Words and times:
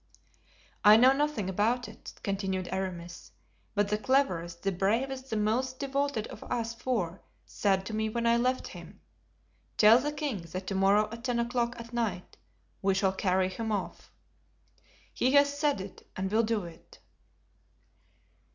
"I 0.83 0.97
know 0.97 1.13
nothing 1.13 1.47
about 1.47 1.87
it," 1.87 2.13
continued 2.23 2.67
Aramis, 2.71 3.33
"but 3.75 3.89
the 3.89 3.99
cleverest, 3.99 4.63
the 4.63 4.71
bravest, 4.71 5.29
the 5.29 5.37
most 5.37 5.77
devoted 5.77 6.25
of 6.29 6.43
us 6.45 6.73
four 6.73 7.21
said 7.45 7.85
to 7.85 7.93
me 7.95 8.09
when 8.09 8.25
I 8.25 8.37
left 8.37 8.69
him, 8.69 8.99
'Tell 9.77 9.99
the 9.99 10.11
king 10.11 10.41
that 10.53 10.65
to 10.65 10.73
morrow 10.73 11.07
at 11.11 11.23
ten 11.25 11.37
o'clock 11.37 11.75
at 11.79 11.93
night, 11.93 12.35
we 12.81 12.95
shall 12.95 13.13
carry 13.13 13.47
him 13.49 13.71
off.' 13.71 14.11
He 15.13 15.33
has 15.33 15.55
said 15.55 15.79
it 15.79 16.01
and 16.15 16.31
will 16.31 16.41
do 16.41 16.63
it." 16.63 16.97